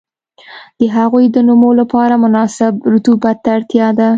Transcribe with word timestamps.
د 0.79 0.81
هغوی 0.97 1.25
د 1.35 1.37
نمو 1.47 1.69
لپاره 1.81 2.13
مناسب 2.25 2.73
رطوبت 2.93 3.37
ته 3.43 3.49
اړتیا 3.57 3.87
ده. 3.99 4.09